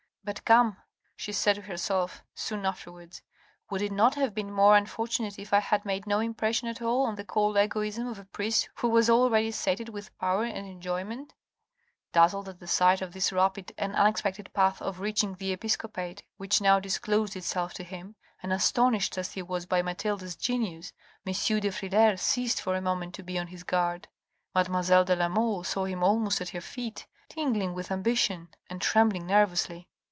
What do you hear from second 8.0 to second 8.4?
of a